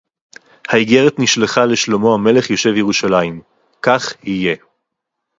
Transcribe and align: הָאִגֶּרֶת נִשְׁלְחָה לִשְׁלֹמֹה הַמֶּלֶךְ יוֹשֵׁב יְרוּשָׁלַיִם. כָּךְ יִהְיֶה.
הָאִגֶּרֶת 0.69 1.19
נִשְׁלְחָה 1.19 1.65
לִשְׁלֹמֹה 1.65 2.13
הַמֶּלֶךְ 2.13 2.49
יוֹשֵׁב 2.49 2.75
יְרוּשָׁלַיִם. 2.75 3.41
כָּךְ 3.81 4.13
יִהְיֶה. 4.23 4.55